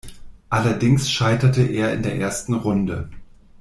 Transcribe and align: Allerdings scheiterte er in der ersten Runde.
Allerdings 0.49 1.11
scheiterte 1.11 1.61
er 1.61 1.93
in 1.93 2.01
der 2.01 2.15
ersten 2.15 2.55
Runde. 2.55 3.09